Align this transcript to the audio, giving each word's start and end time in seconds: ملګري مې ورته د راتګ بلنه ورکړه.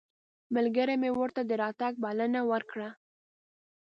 ملګري 0.55 0.95
مې 1.01 1.09
ورته 1.19 1.41
د 1.45 1.51
راتګ 1.61 1.93
بلنه 2.03 2.41
ورکړه. 2.51 2.89